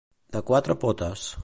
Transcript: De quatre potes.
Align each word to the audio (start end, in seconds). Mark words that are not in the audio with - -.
De 0.37 0.41
quatre 0.47 0.77
potes. 0.87 1.31